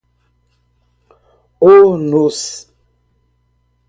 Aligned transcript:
ônus 1.61 2.67